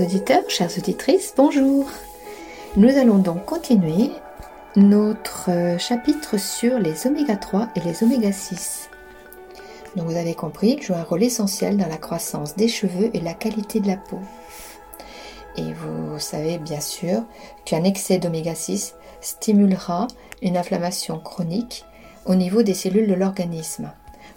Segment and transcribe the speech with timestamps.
[0.00, 1.84] Chers auditeurs, chères auditrices, bonjour.
[2.74, 4.10] Nous allons donc continuer
[4.74, 8.88] notre euh, chapitre sur les oméga 3 et les oméga 6.
[9.96, 13.20] Donc vous avez compris, ils jouent un rôle essentiel dans la croissance des cheveux et
[13.20, 14.20] la qualité de la peau.
[15.58, 17.24] Et vous savez bien sûr
[17.66, 20.06] qu'un excès d'oméga 6 stimulera
[20.40, 21.84] une inflammation chronique
[22.24, 23.92] au niveau des cellules de l'organisme.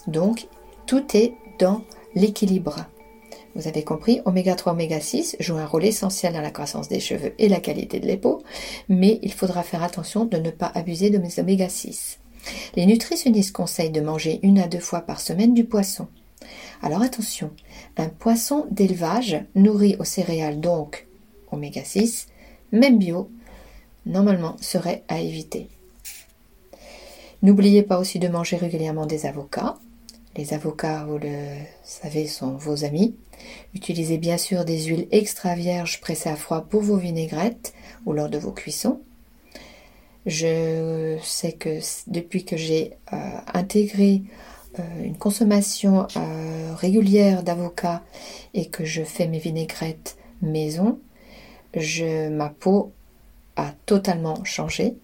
[0.08, 0.48] Donc
[0.88, 1.84] tout est dans
[2.16, 2.86] l'équilibre.
[3.56, 7.00] Vous avez compris, oméga 3, oméga 6 jouent un rôle essentiel dans la croissance des
[7.00, 8.42] cheveux et la qualité de l'épaule,
[8.90, 12.20] mais il faudra faire attention de ne pas abuser de mes oméga 6.
[12.76, 16.08] Les nutritionnistes conseillent de manger une à deux fois par semaine du poisson.
[16.82, 17.52] Alors attention,
[17.98, 21.08] un poisson d'élevage nourri aux céréales, donc
[21.52, 22.28] oméga 6,
[22.72, 23.30] même bio,
[24.08, 25.70] normalement serait à éviter.
[27.44, 29.78] N'oubliez pas aussi de manger régulièrement des avocats,
[30.36, 33.16] les avocats, vous le savez, sont vos amis.
[33.74, 37.74] Utilisez bien sûr des huiles extra vierges pressées à froid pour vos vinaigrettes
[38.06, 39.02] ou lors de vos cuissons.
[40.26, 43.18] Je sais que depuis que j'ai euh,
[43.54, 44.24] intégré
[44.80, 48.02] euh, une consommation euh, régulière d'avocats
[48.54, 51.00] et que je fais mes vinaigrettes maison,
[52.32, 52.92] ma peau
[53.56, 54.96] a totalement changé.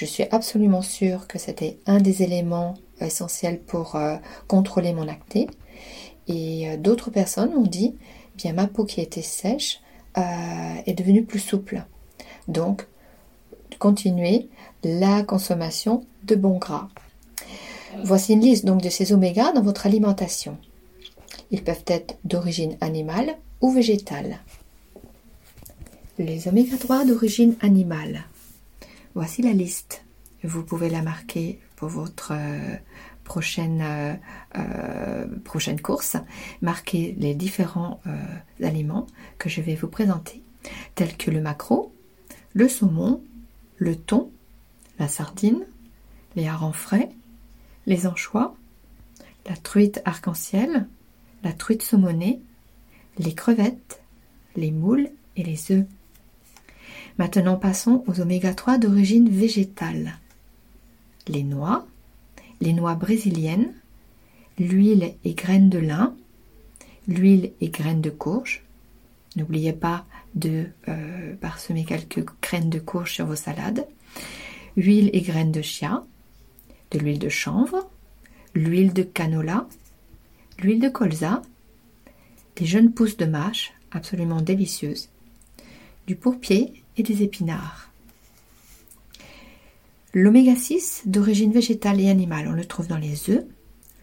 [0.00, 4.16] Je suis absolument sûre que c'était un des éléments essentiels pour euh,
[4.48, 5.46] contrôler mon acné.
[6.26, 9.82] Et euh, d'autres personnes ont dit, eh bien ma peau qui était sèche
[10.16, 10.22] euh,
[10.86, 11.84] est devenue plus souple.
[12.48, 12.86] Donc,
[13.78, 14.48] continuez
[14.84, 16.88] la consommation de bons gras.
[18.02, 20.56] Voici une liste donc de ces oméga dans votre alimentation.
[21.50, 24.38] Ils peuvent être d'origine animale ou végétale.
[26.18, 28.24] Les oméga 3 d'origine animale.
[29.14, 30.04] Voici la liste.
[30.44, 32.76] Vous pouvez la marquer pour votre euh,
[33.24, 34.14] prochaine, euh,
[34.56, 36.16] euh, prochaine course.
[36.62, 38.00] Marquez les différents
[38.62, 39.06] aliments
[39.38, 40.42] que je vais vous présenter,
[40.94, 41.92] tels que le maquereau,
[42.52, 43.22] le saumon,
[43.78, 44.30] le thon,
[44.98, 45.66] la sardine,
[46.36, 47.10] les harengs frais,
[47.86, 48.54] les anchois,
[49.46, 50.86] la truite arc-en-ciel,
[51.42, 52.40] la truite saumonée,
[53.18, 54.02] les crevettes,
[54.54, 55.86] les moules et les œufs.
[57.20, 60.18] Maintenant passons aux oméga 3 d'origine végétale.
[61.28, 61.86] Les noix,
[62.62, 63.74] les noix brésiliennes,
[64.58, 66.16] l'huile et graines de lin,
[67.06, 68.64] l'huile et graines de courge.
[69.36, 73.86] N'oubliez pas de euh, parsemer quelques graines de courge sur vos salades.
[74.78, 76.02] Huile et graines de chia,
[76.90, 77.86] de l'huile de chanvre,
[78.54, 79.68] l'huile de canola,
[80.58, 81.42] l'huile de colza,
[82.56, 85.10] des jeunes pousses de mâche absolument délicieuses,
[86.06, 87.90] du pourpier des épinards.
[90.12, 93.44] L'oméga 6 d'origine végétale et animale, on le trouve dans les œufs,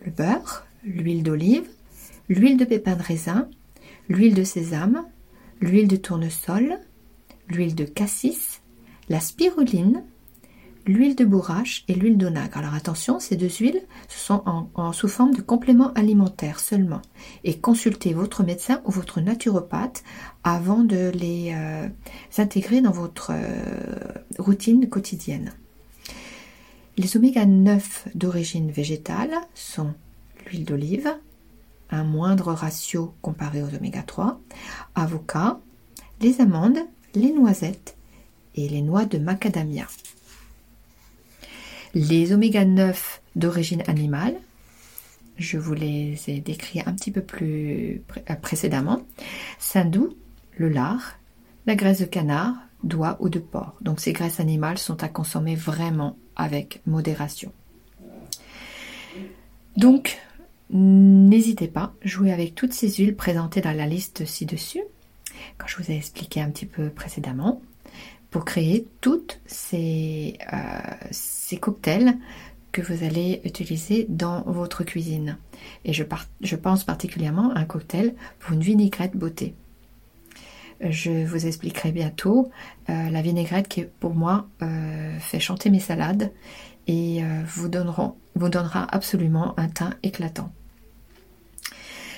[0.06, 1.68] le beurre, l'huile d'olive,
[2.30, 3.50] l'huile de pépin de raisin,
[4.08, 5.06] l'huile de sésame,
[5.59, 6.80] l'huile de tournesol,
[7.50, 8.62] l'huile de cassis,
[9.09, 10.03] la spiruline,
[10.88, 12.58] l'huile de bourrache et l'huile d'onagre.
[12.58, 14.42] Alors attention, ces deux huiles sont
[14.74, 17.02] en, sous forme de compléments alimentaires seulement.
[17.44, 20.03] Et consultez votre médecin ou votre naturopathe
[20.44, 21.88] avant de les euh,
[22.38, 25.52] intégrer dans votre euh, routine quotidienne.
[26.97, 29.94] Les oméga 9 d'origine végétale sont
[30.46, 31.14] l'huile d'olive,
[31.92, 34.40] un moindre ratio comparé aux oméga 3,
[34.96, 35.59] avocat,
[36.22, 36.80] les amandes,
[37.14, 37.96] les noisettes
[38.56, 39.86] et les noix de macadamia.
[42.00, 44.35] Les oméga 9 d'origine animale,
[45.35, 49.02] je vous les ai décrits un petit peu plus euh, précédemment.
[49.58, 50.16] Saindoux,
[50.58, 51.18] le lard,
[51.66, 52.53] la graisse de canard,
[52.84, 53.74] d'oie ou de porc.
[53.81, 57.52] Donc ces graisses animales sont à consommer vraiment avec modération.
[59.75, 60.19] Donc,
[60.69, 64.84] n'hésitez pas, jouez avec toutes ces huiles présentées dans la liste ci-dessus,
[65.58, 67.59] quand je vous ai expliqué un petit peu précédemment
[68.37, 70.57] pour créer toutes ces, euh,
[71.09, 72.19] ces cocktails
[72.72, 75.39] que vous allez utiliser dans votre cuisine.
[75.85, 79.55] Et je, pense particulièrement à un cocktail pour une vinaigrette beauté.
[80.81, 82.51] Je vous expliquerai bientôt
[82.91, 86.31] euh, la vinaigrette qui, pour moi, euh, fait chanter mes salades
[86.85, 90.53] et vous donnera absolument un teint éclatant.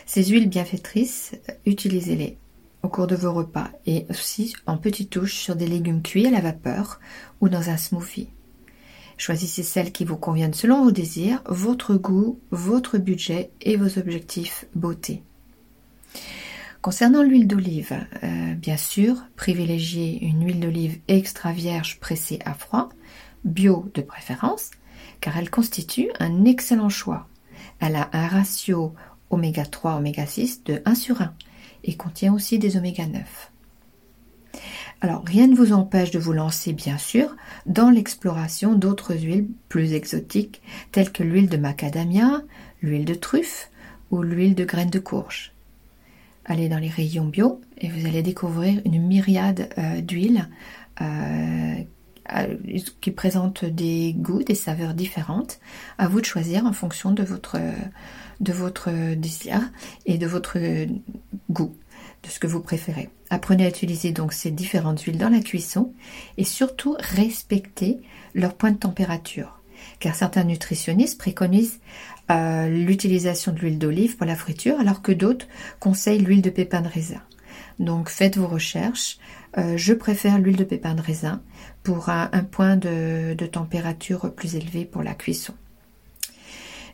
[0.06, 1.32] Ces huiles bienfaitrices,
[1.66, 2.38] utilisez-les
[2.84, 6.32] au cours de vos repas et aussi en petites touches sur des légumes cuits à
[6.32, 7.00] la vapeur
[7.42, 8.30] ou dans un smoothie.
[9.18, 14.66] Choisissez celles qui vous conviennent selon vos désirs, votre goût, votre budget et vos objectifs
[14.76, 15.24] beauté.
[16.82, 22.88] Concernant l'huile d'olive, euh, bien sûr, privilégiez une huile d'olive extra vierge pressée à froid,
[23.44, 24.72] bio de préférence,
[25.20, 27.28] car elle constitue un excellent choix.
[27.82, 28.94] Elle a un ratio
[29.30, 31.34] oméga 3 oméga 6 de 1 sur 1
[31.84, 33.52] et contient aussi des oméga 9.
[35.02, 37.36] Alors, rien ne vous empêche de vous lancer, bien sûr,
[37.66, 40.62] dans l'exploration d'autres huiles plus exotiques,
[40.92, 42.42] telles que l'huile de macadamia,
[42.82, 43.70] l'huile de truffe
[44.12, 45.54] ou l'huile de graines de courge.
[46.46, 50.50] Allez dans les rayons bio et vous allez découvrir une myriade euh, d'huiles
[51.02, 51.76] euh,
[53.00, 55.60] qui présentent des goûts, des saveurs différentes.
[55.98, 57.58] À vous de choisir en fonction de votre,
[58.40, 59.62] de votre désir
[60.06, 60.58] et de votre
[61.50, 61.76] goût
[62.24, 63.10] de ce que vous préférez.
[63.30, 65.94] Apprenez à utiliser donc ces différentes huiles dans la cuisson
[66.38, 68.00] et surtout respectez
[68.34, 69.62] leur point de température.
[70.00, 71.80] Car certains nutritionnistes préconisent
[72.32, 75.48] euh, l'utilisation de l'huile d'olive pour la friture alors que d'autres
[75.80, 77.22] conseillent l'huile de pépin de raisin.
[77.80, 79.18] Donc faites vos recherches.
[79.58, 81.42] Euh, je préfère l'huile de pépin de raisin
[81.84, 85.54] pour un, point de, de température plus élevé pour la cuisson.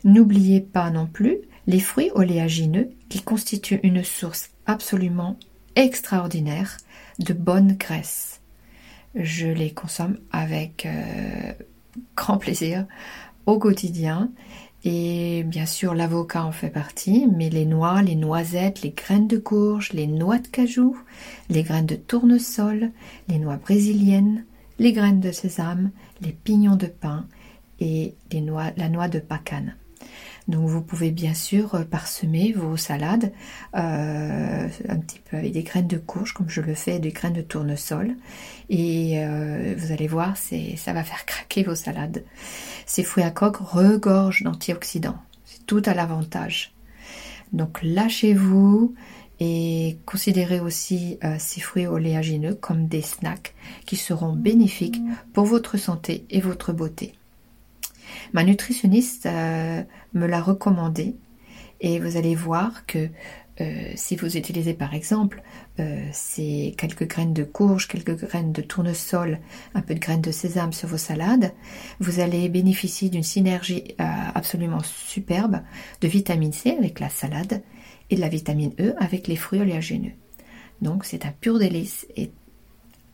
[0.04, 5.36] N'oubliez pas non plus les fruits oléagineux qui constituent une source absolument
[5.74, 6.78] extraordinaire
[7.18, 8.40] de bonne graisse.
[9.14, 11.52] Je les consomme avec euh,
[12.16, 12.86] grand plaisir
[13.46, 14.30] au quotidien
[14.84, 19.38] et bien sûr l'avocat en fait partie, mais les noix, les noisettes, les graines de
[19.38, 20.96] courge, les noix de cajou,
[21.48, 22.90] les graines de tournesol,
[23.28, 24.44] les noix brésiliennes,
[24.78, 25.90] les graines de sésame,
[26.20, 27.26] les pignons de pain
[27.80, 28.14] et
[28.76, 29.74] la noix de pacane.
[30.48, 33.32] Donc vous pouvez bien sûr euh, parsemer vos salades
[33.74, 37.32] euh, un petit peu avec des graines de courge comme je le fais, des graines
[37.32, 38.14] de tournesol.
[38.68, 42.24] Et euh, vous allez voir, ça va faire craquer vos salades.
[42.86, 45.18] Ces fruits à coque regorgent d'antioxydants.
[45.44, 46.74] C'est tout à l'avantage.
[47.52, 48.94] Donc lâchez-vous
[49.38, 53.54] et considérez aussi ces fruits oléagineux comme des snacks
[53.84, 55.00] qui seront bénéfiques
[55.32, 57.12] pour votre santé et votre beauté.
[58.32, 59.82] Ma nutritionniste euh,
[60.14, 61.16] me l'a recommandé
[61.80, 63.08] et vous allez voir que
[63.60, 65.42] euh, si vous utilisez par exemple
[65.80, 69.38] euh, ces quelques graines de courge, quelques graines de tournesol,
[69.74, 71.52] un peu de graines de sésame sur vos salades,
[72.00, 75.60] vous allez bénéficier d'une synergie absolument superbe
[76.00, 77.62] de vitamine C avec la salade
[78.10, 80.12] et de la vitamine E avec les fruits oléagineux.
[80.82, 82.30] Donc c'est un pur délice et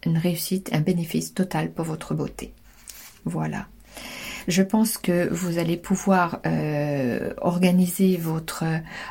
[0.04, 2.52] une réussite, un bénéfice total pour votre beauté.
[3.24, 3.68] Voilà.
[4.48, 8.64] Je pense que vous allez pouvoir euh, organiser votre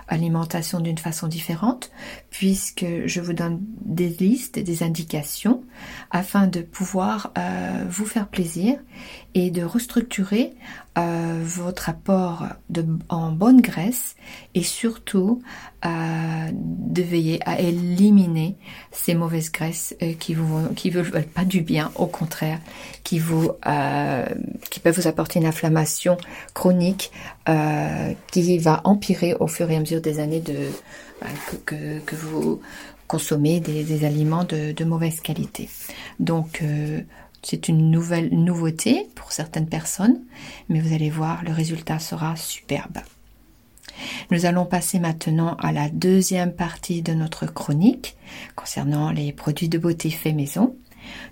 [0.07, 1.91] alimentation d'une façon différente
[2.29, 5.63] puisque je vous donne des listes, des indications
[6.09, 8.77] afin de pouvoir euh, vous faire plaisir
[9.33, 10.53] et de restructurer
[10.97, 12.47] euh, votre apport
[13.09, 14.15] en bonne graisse
[14.55, 15.41] et surtout
[15.83, 18.55] de veiller à éliminer
[18.91, 22.59] ces mauvaises graisses qui vous qui veulent pas du bien, au contraire,
[23.03, 23.51] qui vous
[24.69, 26.17] qui peuvent vous apporter une inflammation
[26.53, 27.11] chronique
[27.49, 30.69] euh, qui va empirer au fur et à mesure des années de,
[31.19, 31.27] bah,
[31.65, 32.61] que, vous
[33.07, 35.67] consommez des, aliments de, mauvaise qualité.
[36.19, 37.01] Donc, euh,
[37.43, 40.21] c'est une nouvelle nouveauté pour certaines personnes,
[40.69, 42.99] mais vous allez voir, le résultat sera superbe.
[44.29, 48.15] Nous allons passer maintenant à la deuxième partie de notre chronique
[48.55, 50.75] concernant les produits de beauté fait maison.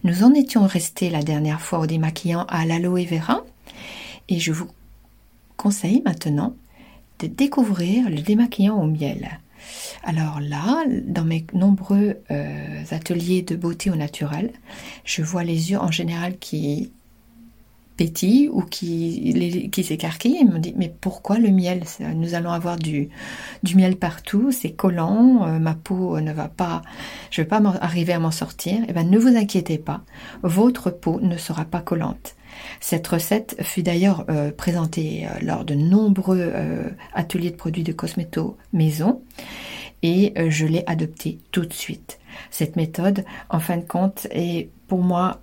[0.03, 3.43] Nous en étions restés la dernière fois au démaquillant à l'aloe vera
[4.27, 4.67] et je vous
[5.57, 6.55] conseille maintenant
[7.19, 9.39] de découvrir le démaquillant au miel.
[10.03, 14.51] Alors là, dans mes nombreux euh, ateliers de beauté au naturel,
[15.03, 16.93] je vois les yeux en général qui
[17.99, 19.81] pétillent ou qui, qui.
[19.81, 21.83] Ils me disent mais pourquoi le miel?
[22.15, 23.09] Nous allons avoir du,
[23.63, 26.81] du miel partout, c'est collant, euh, ma peau ne va pas,
[27.29, 28.79] je ne vais pas arriver à m'en sortir.
[28.87, 30.01] Eh bien, ne vous inquiétez pas,
[30.43, 32.35] votre peau ne sera pas collante.
[32.79, 37.91] Cette recette fut d'ailleurs euh, présentée euh, lors de nombreux euh, ateliers de produits de
[37.91, 39.21] cosméto maison
[40.01, 42.19] et je l'ai adoptée tout de suite.
[42.51, 45.41] Cette méthode, en fin de compte, est pour moi,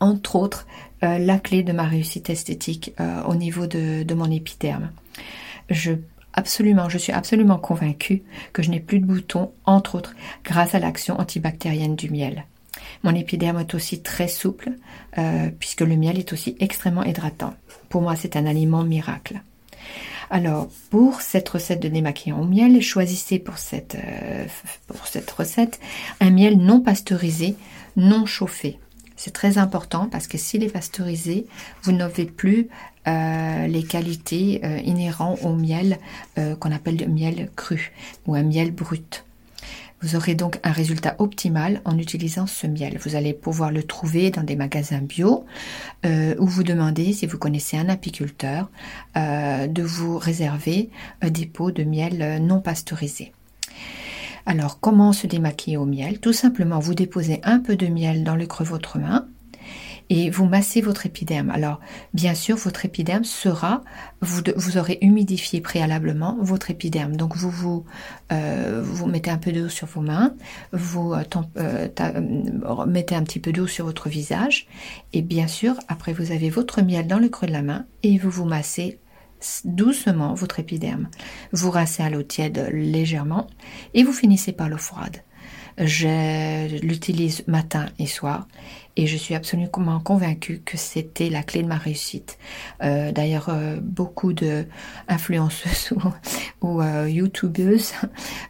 [0.00, 0.66] entre autres,
[1.02, 2.92] la clé de ma réussite esthétique
[3.26, 4.90] au niveau de, mon épiderme.
[5.70, 5.92] Je
[6.32, 10.14] absolument, je suis absolument convaincue que je n'ai plus de boutons, entre autres,
[10.44, 12.44] grâce à l'action antibactérienne du miel.
[13.02, 14.72] Mon épiderme est aussi très souple,
[15.18, 17.54] euh, puisque le miel est aussi extrêmement hydratant.
[17.88, 19.40] Pour moi, c'est un aliment miracle.
[20.28, 24.46] Alors, pour cette recette de démaquillant au miel, choisissez euh,
[24.86, 25.80] pour cette recette
[26.20, 27.56] un miel non pasteurisé,
[27.96, 28.78] non chauffé.
[29.22, 31.46] C'est très important parce que s'il est pasteurisé,
[31.82, 32.68] vous n'avez plus
[33.06, 35.98] euh, les qualités inhérentes au miel
[36.36, 37.92] qu'on appelle le miel cru
[38.26, 39.24] ou un miel brut.
[40.02, 42.98] Vous aurez donc un résultat optimal en utilisant ce miel.
[43.04, 45.44] Vous allez pouvoir le trouver dans des magasins bio
[46.06, 48.70] euh, ou vous demandez, si vous connaissez un apiculteur,
[49.18, 50.88] euh, de vous réserver
[51.22, 53.32] euh, des pots de miel non pasteurisés.
[54.46, 56.20] Alors, comment se démaquiller au miel?
[56.20, 59.26] Tout simplement, vous déposez un peu de miel dans le creux de votre main
[60.10, 61.50] et vous massez votre épiderme.
[61.50, 61.80] Alors,
[62.12, 63.82] bien sûr, votre épiderme sera,
[64.20, 67.16] vous, aurez humidifié préalablement votre épiderme.
[67.16, 67.34] Donc,
[68.32, 70.34] euh, vous mettez un peu d'eau sur vos mains,
[70.72, 71.22] vous euh,
[71.58, 74.66] euh, mettez un petit peu d'eau sur votre visage,
[75.12, 78.18] et bien sûr, après, vous avez votre miel dans le creux de la main et
[78.18, 78.98] vous vous massez
[79.64, 81.08] doucement votre épiderme.
[81.52, 83.46] Vous rincez à l'eau tiède légèrement
[83.94, 85.22] et vous finissez par l'eau froide.
[85.78, 88.46] Je l'utilise matin et soir
[88.96, 92.38] et je suis absolument convaincue que c'était la clé de ma réussite.
[92.82, 94.66] Euh, d'ailleurs, euh, beaucoup de
[96.60, 97.92] ou, euh, youtubeuses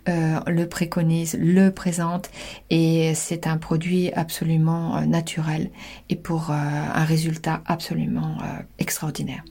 [0.06, 2.30] le préconisent, le présentent
[2.70, 5.70] et c'est un produit absolument naturel
[6.08, 8.38] et pour un résultat absolument
[8.78, 9.44] extraordinaire.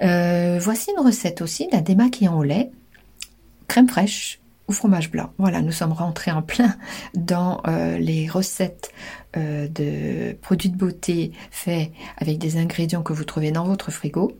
[0.00, 2.70] Voici une recette aussi d'un démaquillant au lait,
[3.68, 5.30] crème fraîche ou fromage blanc.
[5.38, 6.76] Voilà, nous sommes rentrés en plein
[7.14, 8.90] dans euh, les recettes
[9.36, 14.32] euh, de produits de beauté faits avec des ingrédients que vous trouvez dans votre frigo.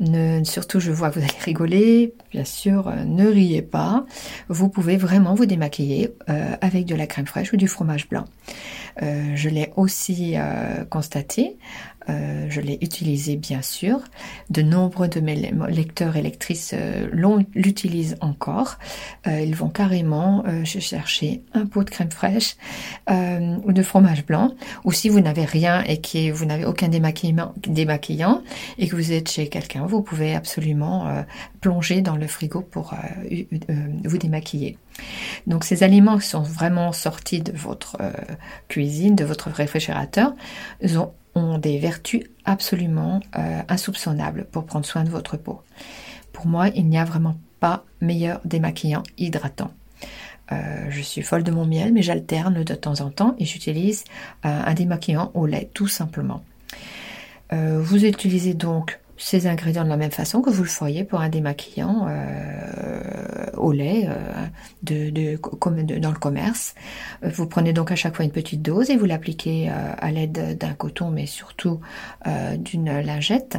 [0.00, 2.14] Ne, surtout, je vois que vous allez rigoler.
[2.32, 4.04] Bien sûr, euh, ne riez pas.
[4.48, 6.12] Vous pouvez vraiment vous démaquiller
[6.60, 8.24] avec de la crème fraîche ou du fromage blanc.
[9.00, 10.34] je l'ai aussi
[10.90, 11.56] constaté
[12.10, 14.00] euh, je l'ai utilisé bien sûr.
[14.50, 17.08] De nombreux de mes lecteurs et lectrices euh,
[17.54, 18.78] l'utilisent encore.
[19.26, 22.56] Euh, ils vont carrément chercher un pot de crème fraîche
[23.08, 24.54] ou de fromage blanc.
[24.84, 28.42] Ou si vous n'avez rien et que vous n'avez aucun démaquillant, démaquillant
[28.78, 31.24] et que vous êtes chez quelqu'un, vous pouvez absolument
[31.60, 32.94] plonger dans le frigo pour
[34.04, 34.78] vous démaquiller.
[35.46, 37.96] Donc ces aliments qui sont vraiment sortis de votre
[38.68, 40.34] cuisine, de votre réfrigérateur,
[40.80, 45.60] ils ont ont des vertus absolument euh, insoupçonnables pour prendre soin de votre peau.
[46.32, 49.72] Pour moi, il n'y a vraiment pas meilleur démaquillant hydratant.
[50.52, 54.04] Euh, je suis folle de mon miel, mais j'alterne de temps en temps et j'utilise
[54.44, 56.42] euh, un démaquillant au lait, tout simplement.
[57.52, 61.28] vous utilisez donc ces ingrédients de la même façon que vous le feriez pour un
[61.28, 62.08] démaquillant
[63.64, 65.10] au lait euh,
[65.98, 66.74] dans le commerce.
[67.24, 70.58] Euh, vous prenez donc à chaque fois une petite dose et vous l'appliquez à l'aide
[70.58, 71.80] d'un coton, mais surtout
[72.58, 73.58] d'une lingette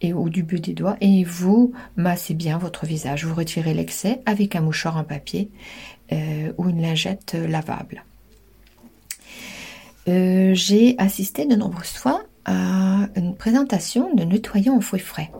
[0.00, 3.24] et du but des doigts et vous massez bien votre visage.
[3.24, 5.50] Vous retirez l'excès avec un mouchoir en papier
[6.12, 8.04] ou une lingette lavable.
[10.06, 15.30] J'ai assisté de nombreuses fois une présentation de nettoyant aux fruits frais.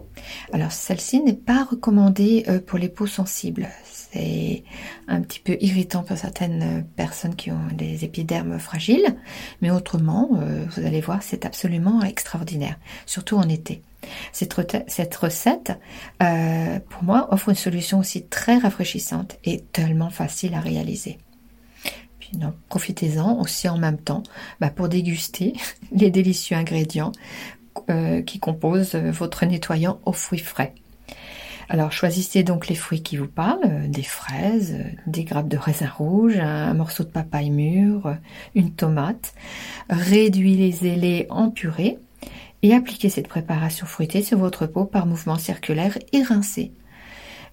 [0.53, 3.69] Alors celle-ci n'est pas recommandée euh, pour les peaux sensibles.
[3.85, 4.65] C'est
[5.07, 9.17] un petit peu irritant pour certaines personnes qui ont des épidermes fragiles,
[9.63, 13.83] mais autrement, euh, vous allez voir, c'est absolument extraordinaire, surtout en été.
[14.33, 15.79] Cette, recette,
[16.23, 21.19] euh, pour moi, offre une solution aussi très rafraîchissante et tellement facile à réaliser
[22.69, 24.23] profitez-en aussi en même temps
[24.61, 25.55] bah, pour déguster
[25.93, 27.13] les délicieux ingrédients
[27.89, 30.75] euh, qui composent euh, votre nettoyant aux fruits frais.
[31.69, 35.89] Alors choisissez donc les fruits qui vous parlent, euh, des fraises, des grappes de raisin
[35.89, 38.17] rouge, un, morceau de papaye mûre,
[38.57, 39.35] une tomate.
[39.89, 41.99] Réduisez-les en purée
[42.63, 46.73] et appliquez cette préparation fruitée sur votre peau par mouvement circulaire et rincez.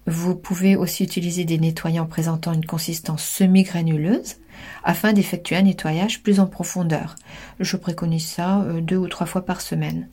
[0.06, 4.36] Vous pouvez aussi utiliser des nettoyants présentant une consistance semi-granuleuse
[4.84, 7.14] afin d'effectuer un nettoyage plus en profondeur.
[7.60, 10.08] Je préconise ça euh, deux ou trois fois par semaine.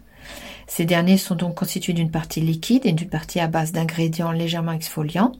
[0.67, 4.71] Ces derniers sont donc constitués d'une partie liquide et d'une partie à base d'ingrédients légèrement
[4.71, 5.33] exfoliants.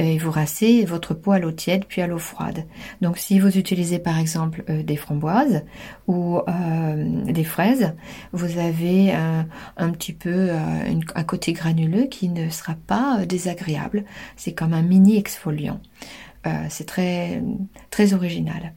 [0.00, 2.64] Et vous rincez votre peau à l'eau tiède puis à l'eau froide.
[3.02, 5.64] Donc si vous utilisez par exemple euh, des framboises
[6.06, 7.94] ou euh, des fraises,
[8.32, 10.50] vous avez un, petit peu
[11.14, 14.04] un côté granuleux qui ne sera pas désagréable.
[14.36, 15.80] C'est comme un mini exfoliant.
[16.46, 17.42] Euh, c'est très,
[17.90, 18.72] très original.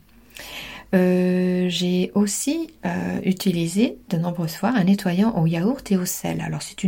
[0.94, 6.42] Euh, j'ai aussi euh, utilisé de nombreuses fois un nettoyant au yaourt et au sel.
[6.42, 6.86] Alors c'est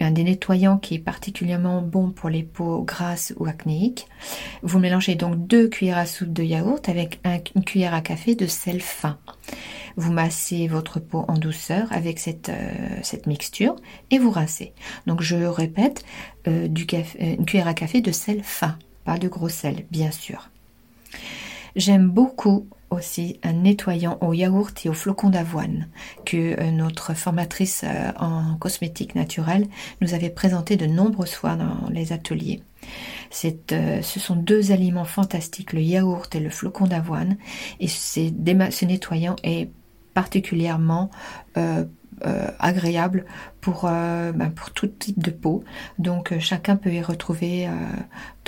[0.00, 4.06] un des nettoyants qui est particulièrement bon pour les peaux grasses ou acnéiques.
[4.62, 7.20] Vous mélangez donc deux cuillères à soupe de yaourt avec
[7.56, 9.18] une cuillère à café de sel fin.
[9.96, 12.52] Vous massez votre peau en douceur avec cette,
[13.26, 13.74] mixture
[14.12, 14.72] et vous rincez.
[15.08, 16.04] Donc je répète,
[16.46, 16.86] du
[17.18, 18.78] une cuillère à café de sel fin
[19.18, 20.50] de gros sel, bien sûr.
[21.76, 25.88] J'aime beaucoup aussi un nettoyant au yaourt et au flocon d'avoine
[26.24, 29.66] que euh, notre formatrice euh, en cosmétique naturelle
[30.00, 32.62] nous avait présenté de nombreuses fois dans les ateliers.
[33.72, 37.36] Euh, ce sont deux aliments fantastiques, le yaourt et le flocon d'avoine,
[37.80, 39.70] et ce nettoyant est
[40.14, 41.10] particulièrement
[42.58, 43.24] agréable
[43.60, 45.64] pour, ben, pour tout type de peau.
[45.98, 47.68] Donc chacun peut y retrouver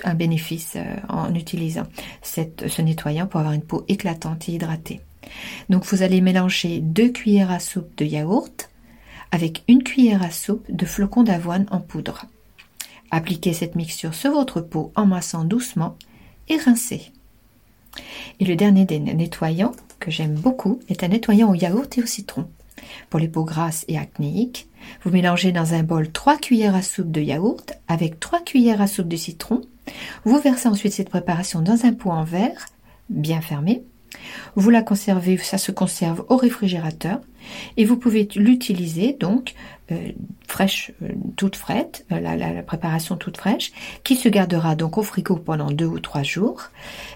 [0.05, 0.77] un bénéfice
[1.09, 1.87] en utilisant
[2.23, 5.01] ce nettoyant pour avoir une peau éclatante et hydratée.
[5.69, 8.71] Donc vous allez mélanger deux cuillères à soupe de yaourt
[9.31, 12.25] avec une cuillère à soupe de flocons d'avoine en poudre.
[13.11, 15.97] Appliquez cette mixture sur votre peau en massant doucement
[16.49, 17.13] et rincez.
[18.41, 22.07] Et le dernier des nettoyants que j'aime beaucoup est un nettoyant au yaourt et au
[22.07, 22.49] citron.
[23.11, 24.69] Pour les peaux grasses et acnéiques,
[25.03, 28.87] vous mélangez dans un bol 3 cuillères à soupe de yaourt avec 3 cuillères à
[28.87, 29.63] soupe de citron.
[30.25, 32.67] Vous versez ensuite cette préparation dans un pot en verre
[33.09, 33.83] bien fermé
[34.57, 37.21] vous la conservez, ça se conserve au réfrigérateur
[37.77, 39.55] et vous pouvez l'utiliser donc
[39.91, 40.13] euh,
[40.47, 43.73] fraîche, euh, toute fraîche, euh, la, préparation toute fraîche,
[44.05, 46.65] qui se gardera donc au frigo pendant deux ou trois jours.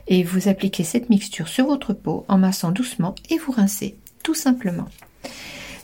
[0.06, 4.34] Et vous appliquez cette mixture sur votre peau en massant doucement et vous rincez, tout
[4.34, 4.88] simplement.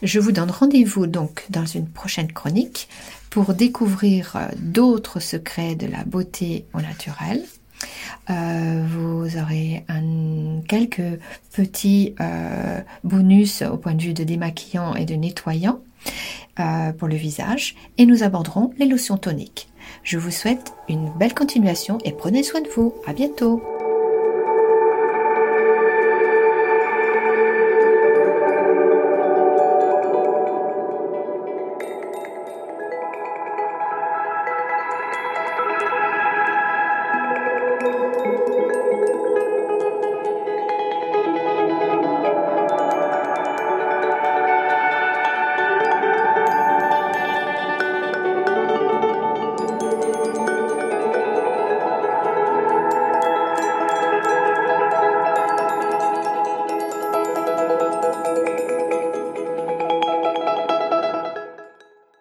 [0.02, 2.88] Je vous donne rendez-vous donc dans une prochaine chronique
[3.30, 7.42] pour découvrir d'autres secrets de la beauté au naturel.
[8.30, 11.18] Euh, vous aurez un, quelques
[11.52, 15.80] petits euh, bonus au point de vue de démaquillant et de nettoyant
[16.60, 19.68] euh, pour le visage et nous aborderons les lotions toniques.
[20.02, 22.94] Je vous souhaite une belle continuation et prenez soin de vous.
[23.06, 23.62] À bientôt.